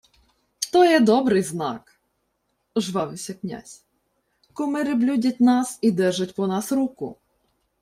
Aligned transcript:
—То 0.71 0.85
є 0.85 0.99
добрий 0.99 1.43
знак,— 1.43 1.99
ожвавився 2.75 3.33
князь.— 3.33 3.85
Кумири 4.53 4.95
блюдять 4.95 5.39
нас 5.41 5.79
і 5.81 5.91
держать 5.91 6.35
по 6.35 6.47
нас 6.47 6.71
руку. 6.71 7.17